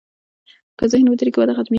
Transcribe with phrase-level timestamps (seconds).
[0.77, 1.69] که ذهن ودرېږي، وده ختمېږي.